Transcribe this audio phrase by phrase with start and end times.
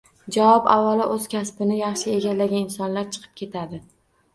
[0.35, 3.87] Javob: avvalo o‘z kasbini yaxshi egallagan insonlar chiqib ketadi.